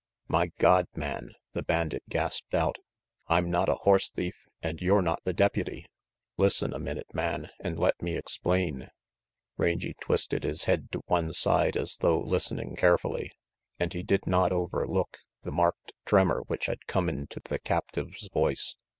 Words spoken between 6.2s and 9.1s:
Listen a minute, man, and let me explain."